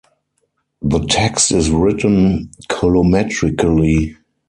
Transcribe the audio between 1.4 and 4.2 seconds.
is written colometrically.